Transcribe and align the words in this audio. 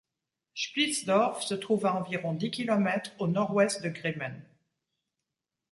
Splietsdorf 0.55 1.43
se 1.43 1.53
trouve 1.53 1.85
à 1.85 1.93
environ 1.93 2.33
dix 2.33 2.49
kilomètres 2.49 3.11
au 3.19 3.27
nord-ouest 3.27 3.83
de 3.83 3.89
Grimmen. 3.89 4.43